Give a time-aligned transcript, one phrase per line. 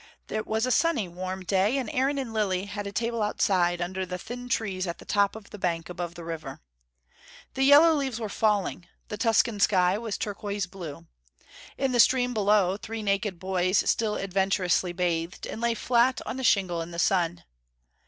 [0.29, 4.03] It was a sunny warm day, and Aaron and Lilly had a table outside under
[4.03, 6.59] the thin trees at the top of the bank above the river.
[7.53, 11.05] The yellow leaves were falling the Tuscan sky was turquoise blue.
[11.77, 16.43] In the stream below three naked boys still adventurously bathed, and lay flat on the
[16.43, 17.43] shingle in the sun.